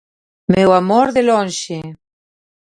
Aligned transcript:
Meu 0.53 0.69
amor 0.81 1.07
de 1.15 1.21
lonxe. 1.29 1.77